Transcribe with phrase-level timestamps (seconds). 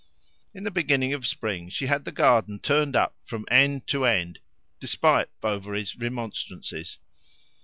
[0.55, 4.39] In the beginning of spring she had the garden turned up from end to end,
[4.79, 6.97] despite Bovary's remonstrances.